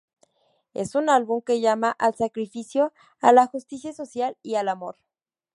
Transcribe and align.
Es 0.73 0.95
un 0.95 1.11
álbum 1.11 1.43
que 1.43 1.61
llama 1.61 1.91
al 1.91 2.15
sacrificio, 2.15 2.91
a 3.21 3.33
la 3.33 3.45
justicia 3.45 3.93
social 3.93 4.35
y 4.41 4.55
al 4.55 4.67
amor". 4.69 4.97